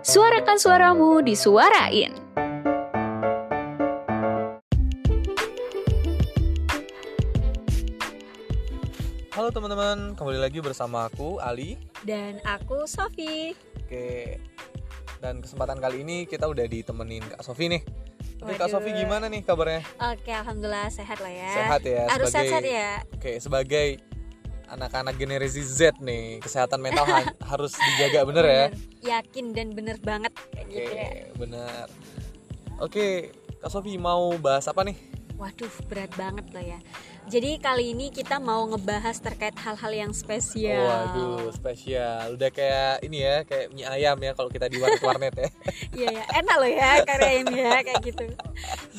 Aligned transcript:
Suarakan 0.00 0.56
suaramu 0.56 1.20
disuarain. 1.20 2.08
Halo 9.36 9.52
teman-teman, 9.52 10.16
kembali 10.16 10.40
lagi 10.40 10.64
bersama 10.64 11.04
aku 11.04 11.36
Ali. 11.44 11.76
Dan 12.00 12.40
aku 12.48 12.88
Sofi. 12.88 13.52
Oke. 13.84 14.40
Dan 15.20 15.44
kesempatan 15.44 15.76
kali 15.76 16.00
ini 16.00 16.24
kita 16.24 16.48
udah 16.48 16.64
ditemenin 16.64 17.20
Kak 17.36 17.44
Sofi 17.44 17.68
nih. 17.68 17.84
Oke, 18.40 18.56
Kak. 18.56 18.72
Sofi 18.72 18.96
gimana 18.96 19.28
nih 19.28 19.44
kabarnya? 19.44 19.84
Oke, 20.16 20.32
alhamdulillah 20.32 20.88
sehat 20.88 21.20
lah 21.20 21.28
ya. 21.28 21.52
Sehat 21.52 21.80
ya 21.84 22.08
Harus 22.08 22.32
sebagai 22.32 22.48
sehat 22.48 22.64
ya. 22.64 22.90
Oke, 23.20 23.32
sebagai 23.36 24.00
anak-anak 24.70 25.18
generasi 25.18 25.60
Z 25.60 25.98
nih, 25.98 26.38
kesehatan 26.38 26.78
mental 26.78 27.04
ha- 27.04 27.34
harus 27.50 27.74
dijaga 27.74 28.22
bener 28.22 28.44
ya. 28.46 28.64
Bener. 28.70 28.78
Yakin 29.02 29.46
dan 29.50 29.68
bener 29.74 29.96
banget 29.98 30.32
kayak 30.54 30.66
Oke, 30.66 30.72
gitu 30.72 30.92
ya. 30.94 31.08
bener. 31.36 31.86
Oke, 32.80 33.06
Kak 33.60 33.68
Sofi 33.68 33.98
mau 33.98 34.32
bahas 34.38 34.64
apa 34.64 34.86
nih? 34.86 34.96
Waduh, 35.36 35.72
berat 35.88 36.12
banget 36.14 36.52
loh 36.52 36.60
ya. 36.60 36.78
Jadi 37.24 37.56
kali 37.56 37.96
ini 37.96 38.12
kita 38.12 38.36
mau 38.36 38.60
ngebahas 38.68 39.16
terkait 39.16 39.56
hal-hal 39.56 39.92
yang 39.94 40.12
spesial. 40.12 40.84
Waduh, 40.84 41.48
spesial. 41.54 42.36
Udah 42.36 42.52
kayak 42.52 43.00
ini 43.00 43.24
ya, 43.24 43.44
kayak 43.48 43.72
mie 43.72 43.88
ayam 43.88 44.20
ya 44.20 44.36
kalau 44.36 44.52
kita 44.52 44.68
di 44.68 44.76
warnet-warnet 44.76 45.32
ya. 45.40 45.48
Iya 45.96 46.08
ya, 46.12 46.24
enak 46.44 46.56
loh 46.60 46.68
ya 46.68 46.90
karya 47.04 47.32
ini 47.40 47.54
ya 47.56 47.76
kayak 47.80 48.00
gitu. 48.04 48.24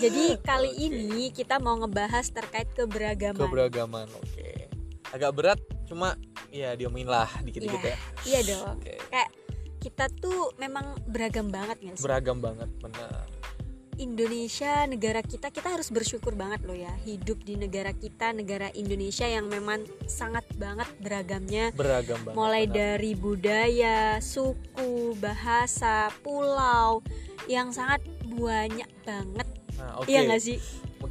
Jadi 0.02 0.26
kali 0.42 0.72
ini 0.82 1.30
kita 1.30 1.62
mau 1.62 1.78
ngebahas 1.78 2.26
terkait 2.26 2.70
keberagaman. 2.74 3.38
Keberagaman. 3.38 4.08
Oke. 4.18 4.61
Agak 5.12 5.32
berat, 5.32 5.60
cuma 5.84 6.16
ya 6.50 6.72
diomongin 6.74 7.08
lah 7.08 7.28
dikit-dikit 7.42 7.78
Iya. 7.78 7.92
ya. 7.92 7.98
Iya 8.24 8.40
dong. 8.48 8.76
Oke. 8.78 8.94
Kayak 9.06 9.30
kita 9.78 10.06
tuh 10.14 10.54
memang 10.56 10.86
beragam 11.06 11.48
banget 11.48 11.78
nggak 11.80 11.96
sih? 11.96 12.04
Beragam 12.04 12.38
banget, 12.38 12.70
benar. 12.78 13.28
Indonesia 13.98 14.88
negara 14.88 15.22
kita 15.22 15.48
kita 15.48 15.70
harus 15.70 15.90
bersyukur 15.90 16.34
banget 16.34 16.64
loh 16.64 16.74
ya 16.74 16.90
hidup 17.06 17.38
di 17.40 17.54
negara 17.54 17.94
kita 17.94 18.32
negara 18.32 18.74
Indonesia 18.74 19.24
yang 19.24 19.46
memang 19.46 19.86
sangat 20.04 20.42
banget 20.56 20.90
beragamnya 20.98 21.70
Beragam 21.72 22.18
banget. 22.24 22.34
mulai 22.34 22.66
benar. 22.66 22.98
dari 22.98 23.12
budaya 23.14 23.98
suku 24.18 25.14
bahasa 25.20 26.10
pulau 26.24 27.06
yang 27.46 27.70
sangat 27.70 28.02
banyak 28.26 28.90
banget 29.04 29.48
Nah, 29.78 29.98
oke. 29.98 30.08
iya 30.08 30.26
nggak 30.26 30.42
sih 30.42 30.58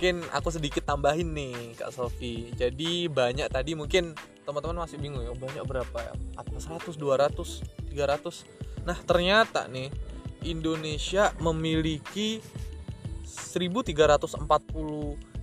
Mungkin 0.01 0.25
aku 0.33 0.49
sedikit 0.49 0.81
tambahin 0.89 1.29
nih 1.37 1.77
Kak 1.77 1.93
Sofi. 1.93 2.49
Jadi 2.57 3.05
banyak 3.13 3.53
tadi 3.53 3.77
mungkin 3.77 4.17
teman-teman 4.49 4.89
masih 4.89 4.97
bingung 4.97 5.21
ya, 5.21 5.37
banyak 5.37 5.61
berapa 5.61 5.93
ya? 6.01 6.17
Apa 6.41 6.57
100, 6.57 6.97
200, 6.97 7.61
300. 7.93 8.49
Nah, 8.89 8.97
ternyata 9.05 9.69
nih 9.69 9.93
Indonesia 10.49 11.37
memiliki 11.45 12.41
1340 13.29 14.41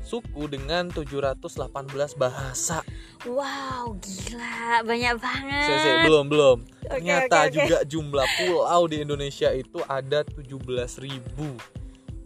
suku 0.02 0.44
dengan 0.50 0.90
718 0.90 2.18
bahasa. 2.18 2.82
wow 3.30 3.94
gila 3.94 4.82
banyak 4.82 5.22
banget 5.22 5.70
Saya, 5.70 5.80
saya, 5.86 5.96
belum 6.10 6.34
belum. 6.34 6.58
Oke, 6.66 6.98
Ternyata 6.98 7.46
oke, 7.46 7.50
oke. 7.54 7.54
juga 7.62 7.78
jumlah 7.86 8.28
pulau 8.42 8.90
di 8.90 9.06
Indonesia 9.06 9.54
itu 9.54 9.86
ada 9.86 10.26
17.000 10.26 11.14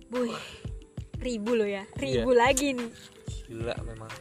Buih, 0.08 0.40
ribu 1.22 1.54
loh 1.54 1.66
ya 1.66 1.86
Iya. 1.94 2.26
ribu 2.26 2.32
lagi 2.34 2.74
nih 2.74 2.90
Gila 3.48 3.76
memang. 3.84 4.12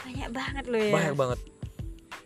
banyak 0.00 0.30
banget 0.30 0.64
loh 0.66 0.80
ya 0.80 0.92
Banyak 0.92 1.16
banget. 1.16 1.38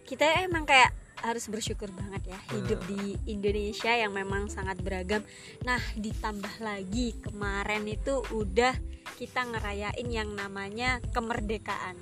kita 0.05 0.25
emang 0.43 0.65
kayak 0.65 0.91
harus 1.17 1.49
bersyukur 1.49 1.89
banget 1.91 2.21
ya 2.29 2.39
hidup 2.53 2.81
Bener. 2.83 2.91
di 2.91 3.03
Indonesia 3.27 3.89
yang 3.91 4.13
memang 4.13 4.53
sangat 4.53 4.77
beragam. 4.77 5.25
Nah, 5.65 5.81
ditambah 5.97 6.61
lagi 6.61 7.17
kemarin 7.19 7.89
itu 7.89 8.21
udah 8.29 8.77
kita 9.17 9.41
ngerayain 9.43 10.05
yang 10.05 10.29
namanya 10.31 11.01
kemerdekaan. 11.11 11.97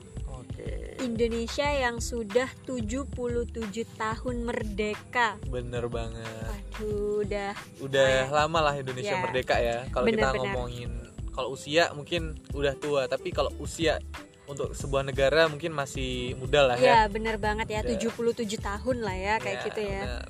Indonesia 0.98 1.66
yang 1.66 1.98
sudah 1.98 2.46
77 2.64 3.46
tahun 3.92 4.36
merdeka. 4.42 5.38
Bener 5.46 5.86
banget. 5.86 6.26
Waduh, 6.42 7.22
udah 7.22 7.50
Udah 7.78 8.06
Kayak- 8.26 8.30
lama 8.32 8.58
lah 8.60 8.74
Indonesia 8.74 9.14
Ya. 9.14 9.22
merdeka 9.22 9.56
ya. 9.56 9.86
Kalau 9.88 10.06
kita 10.06 10.18
Bener-bener. 10.18 10.50
ngomongin 10.50 10.90
kalau 11.32 11.56
usia 11.56 11.90
mungkin 11.96 12.36
udah 12.52 12.76
tua, 12.76 13.08
tapi 13.08 13.32
kalau 13.32 13.50
usia 13.58 13.98
untuk 14.46 14.76
sebuah 14.76 15.06
negara 15.06 15.48
mungkin 15.48 15.72
masih 15.72 16.36
muda 16.36 16.66
lah 16.72 16.76
ya. 16.76 17.06
ya 17.06 17.10
bener 17.10 17.40
banget 17.40 17.72
ya 17.72 17.80
Udah. 17.86 17.96
77 18.36 18.58
tahun 18.58 18.96
lah 19.00 19.16
ya 19.16 19.34
kayak 19.40 19.58
gitu 19.72 19.80
ya. 19.80 20.02
bener. 20.04 20.26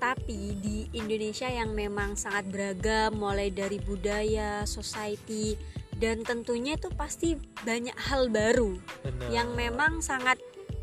Tapi 0.00 0.56
di 0.56 0.88
Indonesia 0.96 1.44
yang 1.44 1.76
memang 1.76 2.16
sangat 2.16 2.48
beragam 2.48 3.20
mulai 3.20 3.52
dari 3.52 3.76
budaya, 3.84 4.64
society 4.64 5.60
dan 6.00 6.24
tentunya 6.24 6.80
itu 6.80 6.88
pasti 6.96 7.36
banyak 7.60 7.92
hal 8.08 8.32
baru 8.32 8.80
Bener. 9.04 9.28
yang 9.28 9.52
memang 9.52 10.00
sangat 10.00 10.40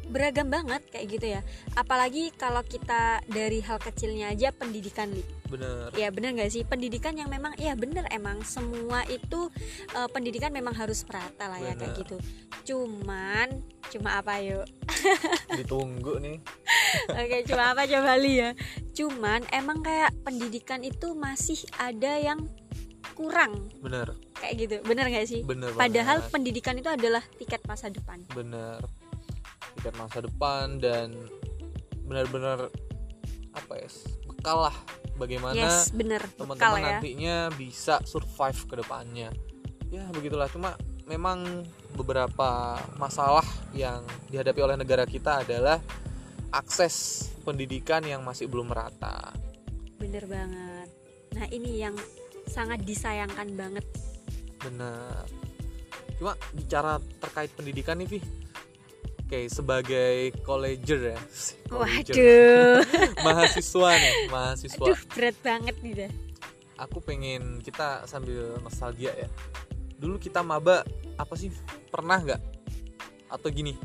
beragam 0.08 0.47
banget 0.47 0.85
kayak 0.94 1.08
gitu 1.09 1.28
ya. 1.34 1.41
Apalagi 1.74 2.31
kalau 2.38 2.62
kita 2.64 3.25
dari 3.25 3.59
hal 3.59 3.81
kecilnya 3.81 4.31
aja 4.31 4.53
pendidikan 4.53 5.12
Li. 5.12 5.25
Bener. 5.47 5.90
Ya 5.96 6.12
bener 6.12 6.35
gak 6.35 6.52
sih 6.52 6.62
pendidikan 6.62 7.16
yang 7.16 7.28
memang 7.28 7.56
ya 7.56 7.74
bener 7.74 8.03
emang 8.12 8.44
semua 8.44 9.08
itu 9.08 9.47
eh, 9.91 10.09
pendidikan 10.12 10.52
memang 10.52 10.72
harus 10.72 11.02
merata 11.03 11.47
lah 11.47 11.58
ya 11.58 11.74
kayak 11.74 11.96
Bener. 11.96 12.02
gitu. 12.03 12.18
Cuman 12.66 13.47
cuma 13.88 14.19
apa 14.19 14.38
yuk? 14.40 14.68
Ditunggu 15.59 16.19
nih. 16.19 16.38
Oke, 17.09 17.38
cuma 17.47 17.72
apa 17.72 17.84
coba 17.84 18.16
Li 18.16 18.40
ya? 18.40 18.52
Cuman 18.91 19.47
emang 19.50 19.80
kayak 19.80 20.12
pendidikan 20.22 20.84
itu 20.84 21.12
masih 21.13 21.58
ada 21.78 22.19
yang 22.19 22.44
kurang 23.14 23.72
Bener. 23.79 24.14
kayak 24.35 24.53
gitu. 24.59 24.75
Bener 24.84 25.08
gak 25.08 25.25
sih? 25.25 25.41
Bener 25.41 25.72
Padahal 25.74 26.22
banget. 26.22 26.31
pendidikan 26.31 26.75
itu 26.75 26.90
adalah 26.90 27.24
tiket 27.35 27.64
masa 27.66 27.88
depan. 27.88 28.22
bener. 28.31 28.84
Tiket 29.75 29.94
masa 29.96 30.19
depan 30.19 30.78
dan 30.78 31.14
benar-benar 32.03 32.69
apa 33.52 33.74
ya? 33.74 33.90
Bekal 34.28 34.69
lah 34.69 34.78
bagaimana 35.17 35.57
yes, 35.57 35.91
bener. 35.91 36.22
Teman-teman 36.38 36.79
ya. 36.79 36.88
nantinya 37.01 37.35
bisa 37.57 38.00
survive 38.05 38.61
ke 38.69 38.75
depannya. 38.79 39.29
Ya 39.89 40.05
begitulah 40.13 40.47
cuma 40.47 40.78
memang 41.07 41.66
beberapa 41.95 42.78
masalah 43.00 43.45
yang 43.73 44.03
dihadapi 44.29 44.59
oleh 44.59 44.78
negara 44.78 45.07
kita 45.07 45.41
adalah 45.41 45.81
akses 46.51 47.28
pendidikan 47.41 48.03
yang 48.03 48.22
masih 48.22 48.45
belum 48.45 48.69
merata. 48.69 49.33
Bener 49.97 50.28
banget. 50.28 50.88
Nah, 51.34 51.45
ini 51.49 51.81
yang 51.81 51.95
sangat 52.47 52.84
disayangkan 52.84 53.47
banget. 53.55 53.85
Benar. 54.61 55.25
Cuma 56.17 56.34
bicara 56.55 56.99
terkait 57.22 57.51
pendidikan 57.55 57.99
nih, 57.99 58.07
Vi. 58.07 58.19
Oke, 59.27 59.51
sebagai 59.51 60.31
colleger 60.39 61.11
ya. 61.11 61.19
Waduh. 61.67 62.79
mahasiswa 63.27 63.89
nih, 63.99 64.15
mahasiswa. 64.31 64.85
Aduh, 64.88 65.01
berat 65.11 65.35
banget 65.43 65.75
nih 65.83 65.93
dah. 65.99 66.11
Aku 66.88 67.03
pengen 67.03 67.59
kita 67.59 68.07
sambil 68.07 68.55
nostalgia 68.63 69.11
ya. 69.11 69.27
Dulu 69.99 70.16
kita 70.16 70.47
maba 70.47 70.87
apa 71.19 71.35
sih? 71.35 71.51
Pernah 71.91 72.23
nggak? 72.23 72.41
Atau 73.27 73.51
gini, 73.51 73.75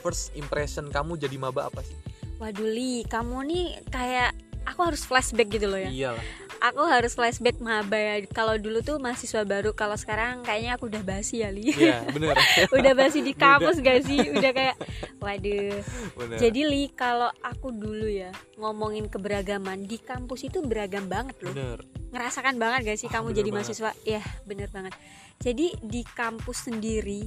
first 0.00 0.32
impression 0.32 0.88
kamu 0.88 1.20
jadi 1.20 1.36
maba 1.36 1.68
apa 1.68 1.84
sih? 1.84 1.92
Waduh, 2.40 2.64
Li, 2.64 3.04
kamu 3.04 3.44
nih 3.44 3.66
kayak 3.92 4.32
aku 4.64 4.88
harus 4.88 5.04
flashback 5.04 5.52
gitu 5.52 5.68
loh 5.68 5.84
ya. 5.84 5.92
Iyalah. 5.92 6.47
Aku 6.58 6.82
harus 6.82 7.14
flashback 7.14 7.58
maba 7.58 7.94
ya. 7.94 8.18
Kalau 8.28 8.58
dulu 8.58 8.82
tuh 8.82 8.98
mahasiswa 8.98 9.42
baru, 9.42 9.70
kalau 9.72 9.94
sekarang 9.94 10.42
kayaknya 10.42 10.74
aku 10.74 10.90
udah 10.90 11.02
basi 11.02 11.40
ya, 11.40 11.48
Li. 11.48 11.70
Iya, 11.70 12.02
bener. 12.10 12.34
udah 12.76 12.92
basi 12.92 13.22
di 13.22 13.30
kampus 13.32 13.78
gak 13.78 14.02
sih 14.02 14.18
udah 14.28 14.50
kayak 14.50 14.76
waduh 15.18 15.82
bener. 16.14 16.38
jadi 16.38 16.60
li 16.62 16.90
kalau 16.90 17.26
aku 17.40 17.70
dulu 17.70 18.06
ya 18.06 18.30
ngomongin 18.54 19.06
keberagaman 19.06 19.82
di 19.84 19.98
kampus 19.98 20.46
itu 20.46 20.62
beragam 20.62 21.06
banget 21.06 21.34
loh 21.42 21.52
bener. 21.52 21.78
ngerasakan 22.10 22.56
banget 22.56 22.80
gak 22.86 22.98
sih 22.98 23.08
Ah, 23.10 23.18
kamu 23.18 23.32
jadi 23.32 23.50
banget. 23.50 23.56
mahasiswa 23.66 23.90
ya 24.04 24.22
bener 24.46 24.68
banget 24.70 24.94
jadi 25.38 25.74
di 25.78 26.02
kampus 26.06 26.66
sendiri 26.66 27.26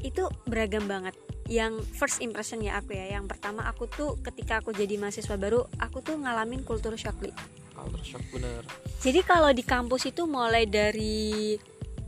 itu 0.00 0.22
beragam 0.44 0.88
banget 0.88 1.14
yang 1.46 1.76
first 1.94 2.18
impression 2.18 2.58
ya 2.58 2.80
aku 2.80 2.96
ya 2.96 3.12
yang 3.12 3.28
pertama 3.28 3.62
aku 3.64 3.86
tuh 3.86 4.16
ketika 4.20 4.58
aku 4.58 4.72
jadi 4.72 4.96
mahasiswa 4.96 5.36
baru 5.36 5.68
aku 5.78 6.00
tuh 6.00 6.16
ngalamin 6.16 6.64
kultur 6.64 6.96
shock 6.96 7.20
Li. 7.20 7.30
Culture 7.72 8.04
shock 8.04 8.24
bener. 8.30 8.62
Jadi 9.02 9.20
kalau 9.26 9.50
di 9.50 9.64
kampus 9.66 10.12
itu 10.12 10.28
mulai 10.28 10.68
dari 10.68 11.56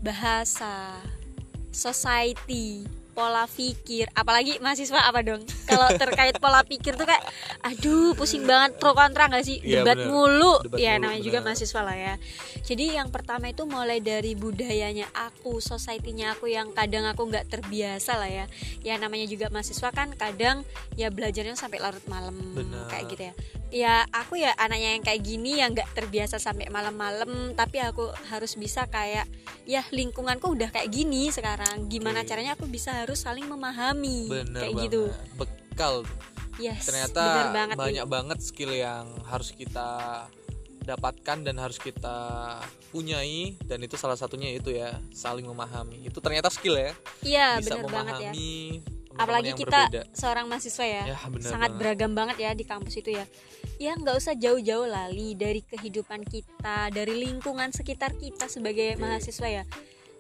bahasa, 0.05 1.01
society, 1.75 2.85
pola 3.17 3.49
pikir, 3.49 4.11
apalagi 4.13 4.61
mahasiswa 4.61 5.01
apa 5.09 5.25
dong? 5.25 5.43
Kalau 5.75 5.89
terkait 5.97 6.37
pola 6.39 6.63
pikir 6.63 6.95
tuh 6.95 7.05
kayak 7.05 7.23
aduh 7.61 8.15
pusing 8.15 8.43
banget 8.43 8.79
pro 8.79 8.93
kontra 8.93 9.27
nggak 9.27 9.43
sih 9.43 9.59
Iya, 9.59 9.83
debat 9.83 9.99
bener. 9.99 10.09
mulu 10.09 10.55
Debat 10.63 10.79
ya 10.79 10.93
mulu, 10.95 11.03
namanya 11.03 11.23
juga 11.23 11.39
bener. 11.39 11.47
mahasiswa 11.51 11.81
lah 11.83 11.97
ya 11.97 12.15
jadi 12.63 12.85
yang 12.97 13.09
pertama 13.09 13.45
itu 13.47 13.63
mulai 13.65 13.99
dari 13.99 14.33
budayanya 14.33 15.11
aku 15.13 15.59
society-nya 15.59 16.33
aku 16.33 16.47
yang 16.47 16.71
kadang 16.71 17.05
aku 17.05 17.27
nggak 17.27 17.49
terbiasa 17.49 18.15
lah 18.15 18.29
ya 18.29 18.45
ya 18.81 18.95
namanya 18.97 19.27
juga 19.27 19.49
mahasiswa 19.49 19.91
kan 19.91 20.15
kadang 20.15 20.63
ya 20.95 21.09
belajarnya 21.09 21.55
sampai 21.55 21.79
larut 21.79 22.05
malam 22.07 22.35
Bener. 22.53 22.87
kayak 22.87 23.05
gitu 23.09 23.23
ya 23.23 23.35
ya 23.75 23.95
aku 24.09 24.39
ya 24.39 24.55
anaknya 24.55 24.95
yang 24.95 25.03
kayak 25.03 25.21
gini 25.21 25.59
yang 25.59 25.75
nggak 25.75 25.91
terbiasa 25.93 26.39
sampai 26.39 26.71
malam-malam 26.71 27.27
tapi 27.53 27.81
aku 27.81 28.07
harus 28.29 28.55
bisa 28.55 28.87
kayak 28.87 29.27
ya 29.65 29.83
lingkunganku 29.89 30.47
udah 30.47 30.71
kayak 30.71 30.89
gini 30.89 31.29
sekarang 31.29 31.89
gimana 31.89 32.21
Oke. 32.21 32.29
caranya 32.29 32.55
aku 32.55 32.65
bisa 32.65 32.95
harus 32.95 33.19
saling 33.19 33.45
memahami 33.45 34.31
bener 34.31 34.61
kayak 34.61 34.73
banget 34.73 34.85
gitu 34.87 35.03
bekal 35.75 36.07
yes 36.63 36.87
ternyata 36.87 37.51
banget 37.51 37.75
banyak 37.75 38.07
Li. 38.07 38.13
banget 38.15 38.39
skill 38.39 38.71
yang 38.71 39.11
harus 39.27 39.51
kita 39.51 40.23
dapatkan 40.85 41.43
dan 41.43 41.57
harus 41.59 41.83
kita 41.83 42.61
punyai 42.95 43.59
dan 43.67 43.83
itu 43.83 43.99
salah 43.99 44.15
satunya 44.15 44.55
itu 44.55 44.71
ya 44.71 44.95
saling 45.11 45.49
memahami 45.49 46.07
itu 46.07 46.21
ternyata 46.23 46.47
skill 46.53 46.79
ya 46.79 46.93
iya 47.27 47.49
bisa 47.59 47.75
bener 47.83 47.91
banget 47.91 48.15
ya 48.15 48.31
memahami 48.31 48.55
apalagi 49.15 49.51
kita 49.55 49.91
berbeda. 49.91 50.03
seorang 50.11 50.47
mahasiswa 50.51 50.87
ya, 50.87 51.03
ya 51.15 51.17
sangat 51.47 51.71
banget. 51.75 51.79
beragam 51.79 52.13
banget 52.19 52.37
ya 52.43 52.51
di 52.51 52.65
kampus 52.67 52.99
itu 52.99 53.15
ya 53.15 53.25
ya 53.79 53.95
nggak 53.95 54.15
usah 54.19 54.35
jauh-jauh 54.35 54.91
lali 54.91 55.39
dari 55.39 55.63
kehidupan 55.63 56.27
kita 56.27 56.91
dari 56.91 57.15
lingkungan 57.23 57.71
sekitar 57.71 58.15
kita 58.19 58.51
sebagai 58.51 58.99
Oke. 58.99 59.01
mahasiswa 59.03 59.49
ya 59.63 59.65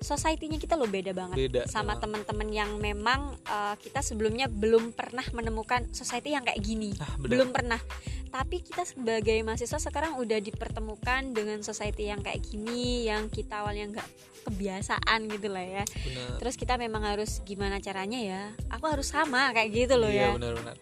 society-nya 0.04 0.60
kita 0.60 0.76
lo 0.76 0.84
beda 0.84 1.16
banget 1.16 1.36
beda 1.40 1.62
sama 1.64 1.96
banget. 1.96 2.04
teman-teman 2.04 2.48
yang 2.52 2.70
memang 2.76 3.32
uh, 3.48 3.72
kita 3.80 4.04
sebelumnya 4.04 4.52
belum 4.52 4.92
pernah 4.92 5.24
menemukan 5.32 5.88
society 5.96 6.36
yang 6.36 6.44
kayak 6.44 6.60
gini. 6.60 6.92
Bener. 7.16 7.28
belum 7.32 7.48
pernah. 7.56 7.80
Tapi 8.28 8.60
kita 8.60 8.84
sebagai 8.84 9.40
mahasiswa 9.46 9.80
sekarang 9.80 10.20
udah 10.20 10.42
dipertemukan 10.44 11.32
dengan 11.32 11.64
society 11.64 12.12
yang 12.12 12.20
kayak 12.20 12.44
gini 12.44 13.08
yang 13.08 13.32
kita 13.32 13.64
awalnya 13.64 13.96
nggak 13.96 14.08
kebiasaan 14.44 15.24
gitu 15.32 15.48
lah 15.48 15.64
ya. 15.64 15.84
Bener. 15.88 16.36
terus 16.36 16.60
kita 16.60 16.76
memang 16.76 17.08
harus 17.08 17.40
gimana 17.48 17.80
caranya 17.80 18.20
ya? 18.20 18.42
Aku 18.68 18.84
harus 18.92 19.08
sama 19.08 19.56
kayak 19.56 19.72
gitu 19.72 19.94
loh 19.96 20.12
iya 20.12 20.28
ya. 20.28 20.36
benar-benar 20.36 20.76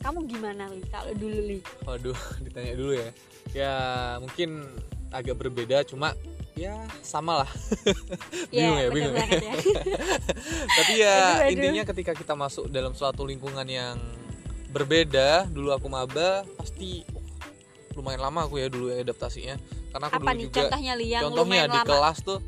kamu 0.00 0.24
gimana 0.26 0.64
li? 0.72 0.80
Kalau 0.88 1.12
dulu 1.12 1.38
li? 1.44 1.60
Waduh 1.84 2.16
ditanya 2.44 2.72
dulu 2.72 2.92
ya. 2.96 3.10
Ya 3.52 3.74
mungkin 4.16 4.64
agak 5.12 5.36
berbeda 5.36 5.84
cuma 5.84 6.16
ya 6.58 6.74
sama 7.00 7.44
lah 7.44 7.50
bingung 8.50 8.78
ya 8.82 8.88
bener 8.90 8.92
bingung 8.92 9.14
ya. 9.16 9.26
ya. 9.28 9.54
Tapi 10.78 10.92
ya 10.98 11.14
Aduh, 11.14 11.30
aduh. 11.46 11.52
intinya 11.54 11.82
ketika 11.88 12.12
kita 12.16 12.34
masuk 12.34 12.68
dalam 12.68 12.92
suatu 12.92 13.22
lingkungan 13.24 13.64
yang 13.66 13.96
berbeda 14.70 15.50
dulu 15.50 15.74
aku 15.74 15.90
maba 15.90 16.46
pasti 16.58 17.02
oh, 17.10 17.24
lumayan 17.98 18.22
lama 18.22 18.46
aku 18.46 18.62
ya 18.62 18.70
dulu 18.70 18.90
ya 18.92 19.02
adaptasinya. 19.02 19.56
Karena 19.90 20.06
aku 20.06 20.22
apa 20.22 20.30
dulu 20.30 20.36
nih? 20.38 20.44
juga 20.46 20.60
contohnya 20.62 20.92
li 20.94 21.06
yang 21.10 21.22
contohnya 21.26 21.64
di 21.66 21.78
lama. 21.80 21.88
kelas 21.88 22.18
tuh 22.22 22.40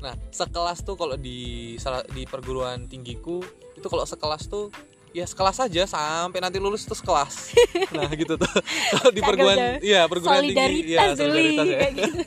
nah 0.00 0.14
sekelas 0.32 0.78
tuh 0.80 0.96
kalau 0.96 1.16
di 1.20 1.76
di 2.16 2.22
perguruan 2.24 2.88
tinggiku 2.88 3.44
itu 3.76 3.84
kalau 3.84 4.08
sekelas 4.08 4.48
tuh 4.48 4.72
ya 5.12 5.26
sekelas 5.26 5.60
saja 5.60 5.84
sampai 5.84 6.40
nanti 6.40 6.56
lulus 6.56 6.86
terus 6.86 7.02
kelas 7.04 7.52
nah 7.96 8.08
gitu 8.14 8.38
tuh. 8.38 8.48
Kalau 8.96 9.10
di 9.12 9.20
perguruan 9.20 9.82
iya 9.84 10.06
perguruan 10.08 10.40
tinggi 10.40 10.56
solidaritas 10.56 10.88
ya 10.88 11.18
tuh 11.18 11.26
li 11.28 11.32
solidaritas 11.34 11.66
ya. 11.66 11.78
kayak 11.78 11.92
gitu 11.98 12.22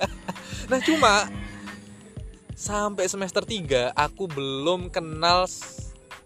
nah 0.66 0.80
cuma 0.80 1.14
sampai 2.54 3.06
semester 3.06 3.42
3 3.42 3.92
aku 3.92 4.24
belum 4.26 4.88
kenal 4.88 5.46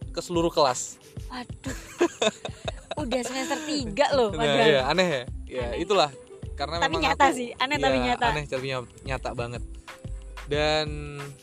ke 0.08 0.20
seluruh 0.20 0.50
kelas. 0.50 0.98
Waduh. 1.28 1.78
Udah 2.98 3.22
semester 3.22 3.58
tiga 3.64 4.10
loh 4.12 4.30
nah 4.32 4.42
padahal. 4.44 4.68
ya 4.68 4.82
aneh 4.88 5.08
ya. 5.08 5.24
Ya 5.48 5.66
Aneh. 5.70 5.82
itulah. 5.82 6.10
Karena 6.54 6.82
tapi 6.82 6.98
memang 6.98 7.02
nyata 7.06 7.26
aku- 7.28 7.38
sih 7.38 7.50
aneh 7.54 7.78
tapi 7.78 7.98
Iya, 8.00 8.06
nyata. 8.12 8.26
aneh 8.28 8.44
tapi 8.46 8.66
ny- 8.68 8.92
nyata 9.04 9.30
banget. 9.34 9.64
Dan 10.48 10.88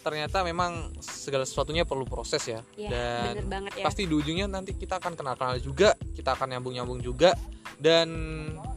ternyata 0.01 0.41
memang 0.43 0.89
segala 0.99 1.45
sesuatunya 1.45 1.85
perlu 1.85 2.03
proses 2.03 2.41
ya. 2.43 2.61
Ya 2.75 2.89
dan 2.89 3.23
bener 3.37 3.47
banget 3.47 3.73
ya. 3.79 3.85
pasti 3.85 4.03
di 4.03 4.15
ujungnya 4.15 4.49
nanti 4.49 4.73
kita 4.73 4.97
akan 4.97 5.15
kenal-kenal 5.15 5.55
juga 5.59 5.93
kita 6.13 6.35
akan 6.35 6.57
nyambung-nyambung 6.57 6.99
juga. 6.99 7.37
Dan 7.77 8.09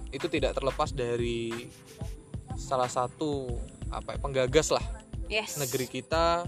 itu 0.10 0.26
tidak 0.28 0.54
terlepas 0.54 0.92
dari 0.92 1.52
salah 2.54 2.90
satu 2.90 3.50
apa 3.90 4.14
ya, 4.14 4.20
penggagas 4.20 4.68
lah 4.70 4.84
yes 5.28 5.56
negeri 5.56 5.86
kita 5.86 6.44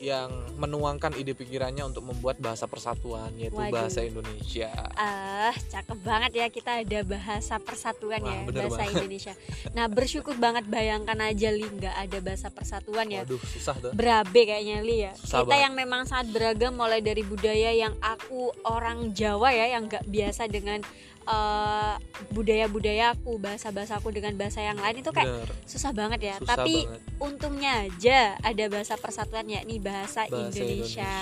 yang 0.00 0.32
menuangkan 0.56 1.12
ide 1.12 1.36
pikirannya 1.36 1.84
untuk 1.84 2.00
membuat 2.02 2.40
bahasa 2.40 2.64
persatuan 2.64 3.36
yaitu 3.36 3.52
Waduh. 3.54 3.68
bahasa 3.70 4.00
Indonesia 4.00 4.72
Ah, 4.96 5.52
cakep 5.52 5.98
banget 6.00 6.32
ya 6.34 6.46
kita 6.48 6.80
ada 6.80 7.00
bahasa 7.04 7.60
persatuan 7.60 8.16
Wah, 8.18 8.32
ya, 8.32 8.40
bahasa 8.48 8.80
banget. 8.80 8.96
Indonesia. 8.96 9.32
Nah, 9.70 9.92
bersyukur 9.92 10.40
banget 10.40 10.64
bayangkan 10.66 11.20
aja 11.20 11.52
Li 11.52 11.68
nggak 11.68 11.96
ada 11.98 12.18
bahasa 12.18 12.48
persatuan 12.48 13.12
ya. 13.12 13.28
waduh 13.28 13.36
susah 13.44 13.76
tuh 13.76 13.92
Berabe 13.92 14.48
kayaknya 14.48 14.80
Li 14.80 15.04
ya. 15.04 15.12
Susah 15.12 15.44
kita 15.44 15.52
banget. 15.52 15.64
yang 15.68 15.74
memang 15.76 16.02
sangat 16.08 16.32
beragam 16.32 16.72
mulai 16.72 17.04
dari 17.04 17.20
budaya 17.20 17.68
yang 17.68 17.92
aku 18.00 18.56
orang 18.64 19.12
Jawa 19.12 19.52
ya 19.52 19.68
yang 19.70 19.84
nggak 19.84 20.08
biasa 20.08 20.48
dengan 20.48 20.80
eh, 21.24 21.94
budaya-budaya 22.30 23.16
aku, 23.16 23.36
bahasa-bahasa 23.36 23.98
aku 23.98 24.14
dengan 24.14 24.36
bahasa 24.36 24.62
yang 24.62 24.78
lain 24.78 25.02
itu 25.02 25.10
kayak 25.10 25.28
bener 25.28 25.50
susah 25.68 25.92
banget 25.92 26.20
ya. 26.20 26.36
susah 26.40 26.56
Tapi 26.56 26.74
banget 26.86 27.00
untungnya 27.20 27.72
aja 27.84 28.18
ada 28.40 28.64
bahasa 28.72 28.94
persatuan 28.96 29.46
yakni 29.48 29.76
bahasa, 29.76 30.24
bahasa 30.26 30.56
Indonesia. 30.60 31.04
Indonesia 31.04 31.12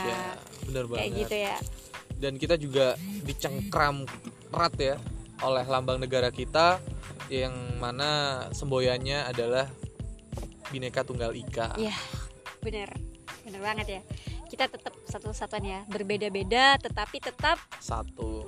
bener 0.68 0.84
Kayak 0.84 0.92
banget 0.92 1.18
gitu 1.24 1.36
ya. 1.36 1.56
dan 2.18 2.32
kita 2.34 2.54
juga 2.58 2.86
dicengkram 3.22 4.02
erat 4.50 4.74
ya 4.76 4.96
oleh 5.38 5.64
lambang 5.64 6.02
negara 6.02 6.34
kita 6.34 6.82
yang 7.30 7.54
mana 7.78 8.42
semboyannya 8.50 9.22
adalah 9.28 9.70
Bhinneka 10.68 11.06
Tunggal 11.06 11.32
Ika. 11.32 11.78
Iya, 11.78 11.94
bener, 12.60 12.90
bener 13.44 13.60
banget 13.62 13.86
ya. 13.88 14.00
Kita 14.48 14.64
tetap 14.66 14.96
satu 15.04 15.30
kesatuan 15.32 15.64
ya, 15.64 15.80
berbeda-beda, 15.88 16.80
tetapi 16.80 17.20
tetap 17.20 17.60
Satu. 17.78 18.47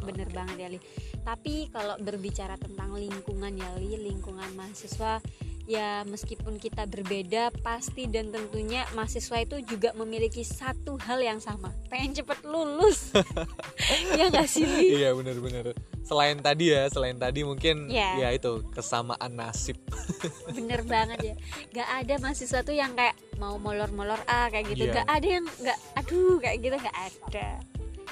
Bener 0.00 0.28
banget 0.30 0.56
ya 0.58 0.68
Li. 0.68 0.78
Tapi 1.20 1.68
kalau 1.68 1.96
berbicara 1.96 2.56
tentang 2.56 2.92
lingkungan 2.92 3.52
ya 3.52 3.68
Li, 3.76 3.96
lingkungan 3.96 4.48
mahasiswa 4.54 5.20
ya 5.64 6.02
meskipun 6.02 6.58
kita 6.58 6.82
berbeda 6.84 7.54
pasti 7.62 8.10
dan 8.10 8.34
tentunya 8.34 8.82
mahasiswa 8.90 9.38
itu 9.38 9.62
juga 9.62 9.94
memiliki 9.94 10.42
satu 10.42 10.98
hal 10.98 11.22
yang 11.22 11.38
sama 11.38 11.70
pengen 11.86 12.10
cepet 12.10 12.42
lulus 12.42 13.14
ya 14.18 14.26
nggak 14.26 14.50
sih 14.50 14.66
Li? 14.66 14.98
Iya 14.98 15.14
bener-bener. 15.14 15.70
Selain 16.02 16.42
tadi 16.42 16.74
ya, 16.74 16.90
selain 16.90 17.14
tadi 17.14 17.46
mungkin 17.46 17.86
Iya. 17.86 18.18
ya 18.18 18.28
itu 18.34 18.66
kesamaan 18.74 19.30
nasib. 19.30 19.78
bener 20.58 20.82
banget 20.82 21.18
ya 21.22 21.34
nggak 21.70 21.88
ada 22.02 22.14
mahasiswa 22.18 22.60
tuh 22.60 22.74
yang 22.74 22.98
kayak 22.98 23.14
mau 23.38 23.54
molor-molor 23.54 24.18
ah 24.26 24.50
kayak 24.50 24.74
gitu 24.74 24.90
Iya. 24.90 24.92
nggak 24.98 25.08
ada 25.08 25.28
yang 25.30 25.44
nggak 25.46 25.78
aduh 25.94 26.36
kayak 26.42 26.58
gitu 26.60 26.76
nggak 26.76 26.98
ada 26.98 27.48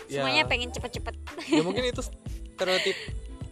Ya. 0.09 0.25
semuanya 0.25 0.45
pengen 0.49 0.73
cepet-cepet. 0.73 1.15
Ya 1.53 1.61
mungkin 1.61 1.85
itu 1.85 2.01
stereotip 2.01 2.97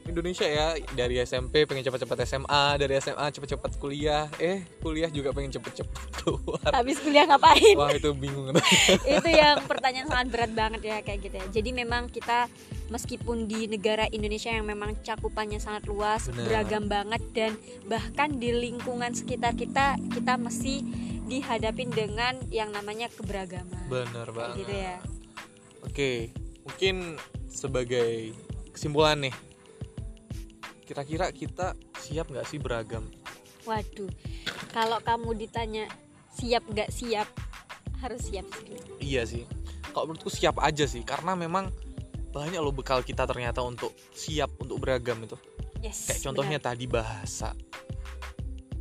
Indonesia 0.06 0.46
ya. 0.46 0.78
Dari 0.94 1.18
SMP 1.20 1.66
pengen 1.66 1.82
cepat-cepat 1.82 2.24
SMA 2.24 2.78
dari 2.78 2.94
SMA 2.96 3.26
cepat-cepat 3.28 3.76
kuliah. 3.76 4.30
Eh 4.38 4.62
kuliah 4.80 5.10
juga 5.10 5.34
pengen 5.34 5.52
cepet-cepet 5.52 6.02
keluar. 6.22 6.62
Habis 6.72 7.02
kuliah 7.02 7.26
ngapain? 7.26 7.76
Wah 7.76 7.90
itu 7.92 8.14
bingung. 8.14 8.54
Itu 9.18 9.28
yang 9.28 9.66
pertanyaan 9.66 10.06
sangat 10.06 10.26
berat 10.30 10.52
banget 10.54 10.80
ya 10.86 10.96
kayak 11.02 11.20
gitu 11.26 11.36
ya. 11.36 11.46
Jadi 11.50 11.70
memang 11.74 12.06
kita 12.08 12.46
meskipun 12.88 13.50
di 13.50 13.66
negara 13.66 14.06
Indonesia 14.08 14.48
yang 14.48 14.64
memang 14.64 14.94
cakupannya 15.02 15.58
sangat 15.58 15.90
luas 15.90 16.30
Benar. 16.30 16.46
beragam 16.46 16.84
banget 16.86 17.22
dan 17.34 17.52
bahkan 17.90 18.38
di 18.38 18.54
lingkungan 18.54 19.10
sekitar 19.10 19.58
kita 19.58 19.98
kita 20.14 20.38
mesti 20.38 20.86
dihadapin 21.26 21.90
dengan 21.90 22.38
yang 22.54 22.70
namanya 22.70 23.10
keberagaman. 23.10 23.90
Bener 23.90 24.22
Kayak 24.24 24.38
banget 24.38 24.56
gitu 24.62 24.74
ya. 24.78 24.96
oke 25.82 26.12
mungkin 26.66 27.14
sebagai 27.46 28.34
kesimpulan 28.74 29.22
nih 29.22 29.34
kira-kira 30.86 31.30
kita 31.30 31.78
siap 31.98 32.30
nggak 32.30 32.46
sih 32.46 32.58
beragam? 32.58 33.06
Waduh 33.66 34.10
kalau 34.74 34.98
kamu 35.02 35.46
ditanya 35.46 35.86
siap 36.34 36.66
nggak 36.66 36.90
siap 36.90 37.26
harus 38.02 38.22
siap 38.28 38.46
sih. 38.60 38.76
Iya 39.00 39.22
sih. 39.24 39.42
Kalau 39.94 40.12
menurutku 40.12 40.28
siap 40.28 40.60
aja 40.60 40.84
sih 40.84 41.02
karena 41.02 41.32
memang 41.32 41.72
banyak 42.30 42.60
loh 42.60 42.74
bekal 42.74 43.00
kita 43.00 43.24
ternyata 43.24 43.64
untuk 43.64 43.96
siap 44.12 44.52
untuk 44.60 44.82
beragam 44.82 45.22
itu. 45.24 45.38
Yes 45.80 46.10
kayak 46.10 46.22
contohnya 46.26 46.58
tadi 46.60 46.84
bahasa 46.90 47.56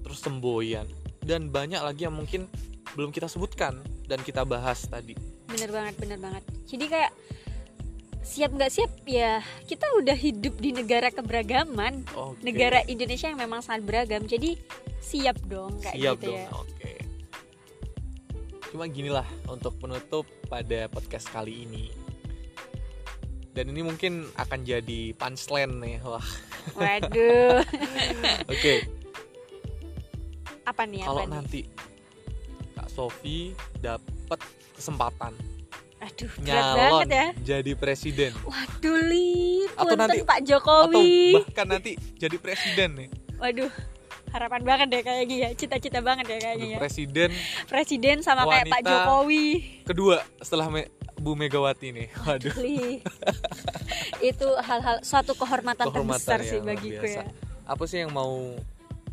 terus 0.03 0.21
semboyan 0.21 0.85
dan 1.25 1.49
banyak 1.49 1.81
lagi 1.81 2.05
yang 2.05 2.13
mungkin 2.13 2.45
belum 2.93 3.09
kita 3.09 3.25
sebutkan 3.25 3.81
dan 4.05 4.21
kita 4.21 4.45
bahas 4.45 4.85
tadi. 4.85 5.17
Bener 5.49 5.71
banget 5.73 5.95
bener 5.97 6.19
banget. 6.21 6.43
Jadi 6.69 6.85
kayak 6.85 7.11
siap 8.25 8.57
nggak 8.57 8.73
siap 8.73 8.91
ya 9.05 9.37
kita 9.69 9.85
udah 10.01 10.17
hidup 10.17 10.57
di 10.57 10.73
negara 10.73 11.13
keberagaman 11.13 12.01
Oke. 12.17 12.41
negara 12.41 12.81
Indonesia 12.89 13.29
yang 13.29 13.37
memang 13.37 13.61
sangat 13.61 13.85
beragam 13.85 14.25
jadi 14.25 14.57
siap 14.97 15.37
dong 15.45 15.77
kayak 15.77 15.93
siap 15.93 16.17
gitu 16.17 16.33
dong 16.33 16.41
ya 16.41 16.47
oke 16.49 16.93
cuma 18.73 18.89
ginilah 18.89 19.27
untuk 19.45 19.77
penutup 19.77 20.25
pada 20.49 20.89
podcast 20.89 21.29
kali 21.29 21.69
ini 21.69 21.93
dan 23.53 23.69
ini 23.69 23.85
mungkin 23.85 24.25
akan 24.35 24.65
jadi 24.65 25.13
punchline 25.15 25.77
nih 25.79 25.95
wah 26.01 26.25
Waduh. 26.73 27.61
oke 28.51 28.73
apa 30.65 30.81
nih? 30.89 31.05
kalau 31.05 31.29
nanti 31.29 31.61
kak 32.73 32.89
Sofi 32.89 33.53
dapat 33.77 34.41
kesempatan 34.73 35.54
Aduh, 36.15 36.31
berat 36.39 36.65
banget 36.73 37.07
ya. 37.09 37.27
jadi 37.45 37.71
presiden 37.73 38.31
Waduh, 38.41 38.97
li. 39.03 39.67
Atau 39.69 39.83
Punten 39.89 39.99
nanti- 40.01 40.23
Pak 40.23 40.37
atau 40.37 40.47
Jokowi. 40.47 41.11
bahkan 41.35 41.67
nanti 41.67 41.91
jadi 42.23 42.35
presiden 42.37 42.89
nih 42.95 43.09
Waduh. 43.35 43.71
Harapan 44.27 44.61
banget 44.63 44.87
deh 44.89 45.01
kayaknya 45.01 45.35
ya. 45.37 45.49
Cita-cita 45.53 45.99
banget 45.99 46.27
ya 46.27 46.37
kayaknya 46.41 46.67
ya. 46.69 46.77
presiden 46.77 47.29
Presiden 47.65 48.19
sama 48.19 48.43
kayak 48.45 48.67
Pak. 48.69 48.81
Jokowi. 48.81 49.45
kedua 49.83 50.23
setelah 50.39 50.67
Me- 50.69 50.91
Bu 51.15 51.31
Megawati 51.33 51.91
nih 51.91 52.07
waduh 52.17 52.51
Li. 52.57 52.99
Itu 54.29 54.47
hal-hal 54.57 54.99
suatu 55.01 55.31
kehormatan, 55.33 55.83
Kehormatan 55.85 56.19
terbesar 56.19 56.39
ya, 56.41 56.49
sih 56.49 56.59
bagiku 56.61 56.99
biasa. 57.01 57.21
ya. 57.21 57.31
apa 57.65 57.83
sih 57.85 57.97
yang 57.97 58.11
mau 58.11 58.55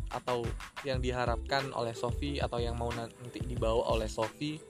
atau 0.09 0.45
yang 0.83 0.99
diharapkan 0.99 1.73
oleh 1.73 1.91
Sofi 1.91 2.37
atau 2.37 2.59
yang 2.59 2.75
mau 2.75 2.87
nanti 2.89 3.41
dibawa 3.41 3.89
oleh 3.89 4.05
Sofi 4.05 4.61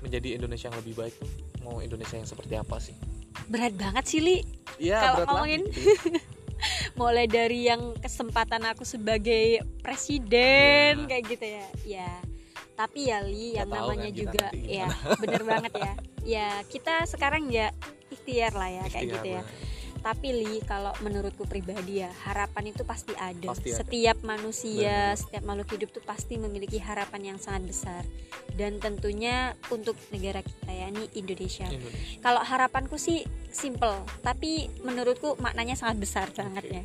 menjadi 0.00 0.36
Indonesia 0.36 0.66
yang 0.66 0.78
lebih 0.78 0.94
baik 0.94 1.14
tuh 1.14 1.30
mau 1.60 1.78
Indonesia 1.78 2.16
yang 2.16 2.24
seperti 2.24 2.54
apa 2.54 2.76
sih? 2.76 2.96
Berat 3.46 3.74
banget 3.74 4.04
sih, 4.06 4.20
Li. 4.20 4.36
Iya 4.78 4.98
Kalau 4.98 5.24
ngomongin- 5.26 5.68
mulai 6.94 7.24
dari 7.24 7.64
yang 7.64 7.96
kesempatan 7.96 8.60
aku 8.66 8.84
sebagai 8.84 9.64
presiden 9.80 11.00
Iya. 11.00 11.08
kayak 11.08 11.24
gitu 11.26 11.46
ya 11.46 11.66
ya 11.86 12.10
tapi 12.76 13.08
ya 13.08 13.18
Li 13.20 13.56
yang 13.56 13.68
namanya 13.68 14.08
kan 14.08 14.12
juga 14.14 14.46
ya 14.54 14.86
bener 15.16 15.42
banget 15.42 15.72
ya 15.74 15.92
ya 16.36 16.48
kita 16.68 17.04
sekarang 17.04 17.48
ya 17.48 17.72
ikhtiar 18.08 18.52
lah 18.52 18.68
ya 18.68 18.84
kayak 18.88 19.04
Ikhtiar, 19.04 19.14
gitu 19.14 19.28
ya. 19.32 19.42
Tapi 20.00 20.32
Li 20.32 20.64
kalau 20.64 20.92
menurutku 21.04 21.44
pribadi 21.44 22.00
ya 22.00 22.10
harapan 22.24 22.72
itu 22.72 22.82
pasti 22.88 23.12
ada 23.16 23.52
Pasti 23.52 23.72
ada. 23.72 23.78
setiap 23.84 24.16
manusia 24.24 25.12
Benar. 25.12 25.20
setiap 25.20 25.42
makhluk 25.44 25.68
hidup 25.76 25.88
tuh 25.92 26.04
pasti 26.04 26.34
memiliki 26.40 26.80
harapan 26.80 27.34
yang 27.34 27.38
sangat 27.38 27.68
besar 27.68 28.02
dan 28.56 28.80
tentunya 28.80 29.54
untuk 29.68 29.94
negara 30.10 30.40
kita 30.40 30.68
ya 30.72 30.88
ini 30.88 31.06
Indonesia 31.14 31.68
Indonesia. 31.68 32.18
kalau 32.24 32.40
harapanku 32.42 32.96
sih 32.96 33.22
simple, 33.50 34.06
tapi 34.22 34.70
menurutku 34.86 35.34
maknanya 35.42 35.74
sangat 35.74 35.98
besar 35.98 36.26
banget 36.30 36.64
ya. 36.70 36.84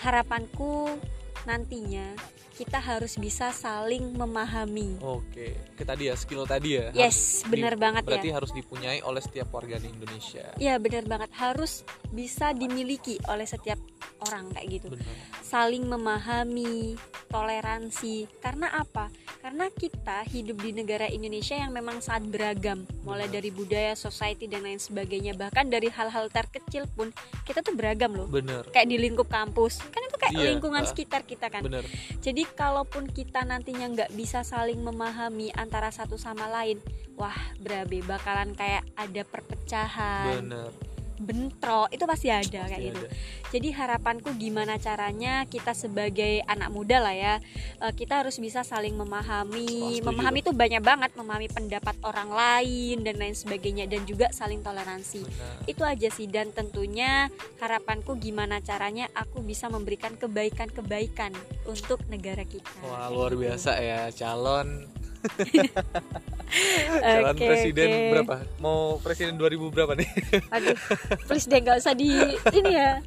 Harapanku 0.00 0.96
nantinya 1.44 2.16
kita 2.62 2.78
harus 2.78 3.18
bisa 3.18 3.50
saling 3.50 4.14
memahami. 4.14 5.02
Oke, 5.02 5.58
ke 5.74 5.82
tadi 5.82 6.06
ya 6.06 6.14
skill 6.14 6.46
tadi 6.46 6.78
ya. 6.78 6.94
Yes, 6.94 7.42
benar 7.50 7.74
banget 7.74 8.06
berarti 8.06 8.30
ya. 8.30 8.38
harus 8.38 8.54
dipunyai 8.54 9.02
oleh 9.02 9.18
setiap 9.18 9.50
warga 9.50 9.82
di 9.82 9.90
Indonesia. 9.90 10.54
Ya 10.62 10.78
benar 10.78 11.10
banget 11.10 11.34
harus 11.34 11.82
bisa 12.14 12.54
dimiliki 12.54 13.18
oleh 13.26 13.42
setiap 13.50 13.82
orang 14.22 14.54
kayak 14.54 14.78
gitu. 14.78 14.88
Benar. 14.94 15.14
Saling 15.42 15.90
memahami, 15.90 16.94
toleransi. 17.26 18.30
Karena 18.38 18.70
apa? 18.78 19.10
Karena 19.42 19.66
kita 19.74 20.22
hidup 20.30 20.62
di 20.62 20.70
negara 20.70 21.10
Indonesia 21.10 21.58
yang 21.58 21.74
memang 21.74 21.98
sangat 21.98 22.30
beragam, 22.30 22.86
mulai 23.02 23.26
Benar. 23.26 23.42
dari 23.42 23.50
budaya, 23.50 23.92
society 23.98 24.46
dan 24.46 24.62
lain 24.62 24.78
sebagainya. 24.78 25.34
Bahkan 25.34 25.66
dari 25.66 25.90
hal-hal 25.90 26.30
terkecil 26.30 26.86
pun 26.94 27.10
kita 27.42 27.66
tuh 27.66 27.74
beragam 27.74 28.14
loh. 28.14 28.30
Benar. 28.30 28.70
kayak 28.70 28.86
di 28.86 28.96
lingkup 29.02 29.26
kampus 29.26 29.82
kan 29.90 30.01
Iya, 30.32 30.56
lingkungan 30.56 30.82
ah. 30.82 30.88
sekitar 30.88 31.28
kita 31.28 31.52
kan 31.52 31.62
Benar. 31.64 31.84
jadi 32.24 32.42
kalaupun 32.56 33.08
kita 33.10 33.44
nantinya 33.44 33.86
nggak 33.92 34.10
bisa 34.16 34.42
saling 34.42 34.80
memahami 34.80 35.52
antara 35.52 35.92
satu 35.92 36.16
sama 36.16 36.48
lain 36.48 36.80
wah 37.16 37.36
berabe 37.60 38.00
bakalan 38.02 38.56
kayak 38.56 38.86
ada 38.96 39.22
perpecahan 39.28 40.40
Benar. 40.48 40.91
Bentrok 41.22 41.88
itu 41.94 42.04
pasti 42.04 42.28
ada 42.28 42.42
Pasti 42.42 42.58
kayak 42.58 42.82
gitu 42.90 43.06
jadi 43.54 43.68
harapanku 43.78 44.34
gimana 44.36 44.76
caranya 44.76 45.46
kita 45.46 45.72
sebagai 45.72 46.42
anak 46.50 46.68
muda 46.74 46.98
lah 46.98 47.14
ya 47.14 47.34
eh, 47.80 47.92
kita 47.94 48.26
harus 48.26 48.42
bisa 48.42 48.66
saling 48.66 48.98
memahami 48.98 49.98
Setuju. 50.02 50.06
memahami 50.10 50.38
itu 50.42 50.52
banyak 50.52 50.82
banget 50.82 51.10
memahami 51.14 51.48
pendapat 51.48 51.96
orang 52.02 52.30
lain 52.34 53.06
dan 53.06 53.16
lain 53.16 53.36
sebagainya 53.38 53.86
dan 53.86 54.02
juga 54.04 54.28
saling 54.34 54.60
toleransi 54.60 55.22
Benar. 55.22 55.56
itu 55.70 55.82
aja 55.86 56.08
sih 56.10 56.26
dan 56.26 56.50
tentunya 56.50 57.30
harapanku 57.62 58.18
gimana 58.18 58.58
caranya 58.58 59.06
aku 59.14 59.40
bisa 59.44 59.70
memberikan 59.70 60.14
kebaikan-kebaikan 60.18 61.32
untuk 61.68 62.02
negara 62.10 62.42
kita. 62.42 62.68
Wah, 62.82 63.08
luar 63.12 63.38
biasa 63.38 63.78
ya 63.78 64.10
calon 64.10 64.88
calon 67.02 67.34
Oke, 67.34 67.46
presiden 67.48 67.88
oke. 67.88 68.08
berapa? 68.12 68.36
Mau 68.60 68.98
presiden 69.00 69.34
2000 69.40 69.74
berapa 69.74 69.92
nih? 69.96 70.08
Aduh, 70.52 70.76
please 71.28 71.48
deh 71.48 71.60
nggak 71.60 71.80
usah 71.80 71.94
di 71.96 72.12
ini 72.52 72.72
ya. 72.72 73.00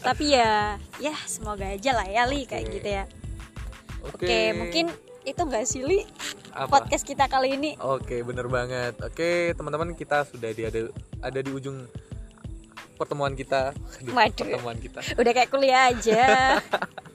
Tapi 0.00 0.24
ya, 0.32 0.76
ya 1.02 1.14
semoga 1.26 1.66
aja 1.66 1.90
lah 1.96 2.06
ya 2.06 2.24
Li 2.28 2.44
kayak 2.46 2.66
Oke. 2.68 2.74
gitu 2.78 2.88
ya. 2.88 3.04
Oke, 4.06 4.38
mungkin 4.54 4.86
itu 5.26 5.40
nggak 5.42 5.64
sih 5.66 5.82
Li 5.82 6.06
apa? 6.54 6.70
podcast 6.70 7.04
kita 7.04 7.26
kali 7.26 7.58
ini. 7.58 7.74
Oke, 7.82 8.22
bener 8.22 8.46
banget. 8.46 8.94
Oke, 9.02 9.52
teman-teman 9.58 9.92
kita 9.98 10.24
sudah 10.24 10.50
di 10.54 10.62
ada 10.64 10.80
ada 11.20 11.38
di 11.42 11.50
ujung 11.50 11.84
pertemuan 12.96 13.36
kita. 13.36 13.76
Aduh, 14.00 14.14
Waduh. 14.14 14.46
pertemuan 14.46 14.78
kita. 14.80 15.00
Udah 15.20 15.32
kayak 15.36 15.50
kuliah 15.52 15.92
aja. 15.92 16.22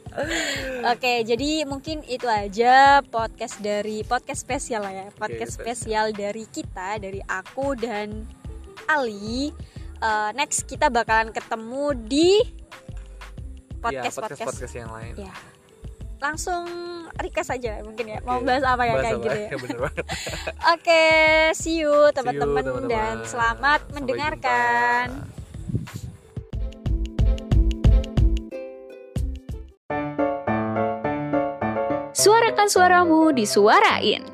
Oke, 0.84 1.24
jadi 1.24 1.64
mungkin 1.64 2.04
itu 2.04 2.28
aja 2.28 3.00
podcast 3.02 3.60
dari 3.60 4.04
podcast 4.04 4.44
spesial 4.44 4.84
lah 4.84 4.94
ya. 4.94 5.08
Podcast 5.12 5.56
spesial. 5.56 6.08
spesial 6.12 6.34
dari 6.34 6.44
kita, 6.46 7.00
dari 7.00 7.24
aku 7.24 7.74
dan 7.76 8.28
Ali. 8.86 9.56
Eh, 9.98 10.30
next 10.34 10.66
kita 10.66 10.90
bakalan 10.90 11.30
ketemu 11.30 11.86
di 12.02 12.30
Iya, 13.82 13.82
podcast 13.82 14.18
podcast. 14.20 14.48
podcast 14.48 14.74
yang 14.76 14.92
lain. 14.92 15.14
Ya. 15.18 15.34
Langsung 16.20 16.70
request 17.18 17.50
aja 17.52 17.82
mungkin 17.82 18.06
ya. 18.08 18.20
Mau 18.22 18.38
Oke. 18.38 18.46
bahas 18.46 18.62
apa 18.62 18.84
ya 18.84 18.94
Bahas 18.94 19.02
kayak 19.02 19.16
apa? 19.16 19.24
gitu 19.26 19.38
ya. 19.42 19.50
Oke, 20.78 21.04
see 21.56 21.82
you 21.82 21.94
teman-teman 22.12 22.62
teman-teman. 22.62 22.86
dan 22.86 23.16
selamat 23.26 23.80
Sampai 23.82 23.96
mendengarkan. 23.96 25.06
jumpa. 25.18 25.41
Suarakan 32.22 32.70
suaramu 32.70 33.34
disuarain. 33.34 34.31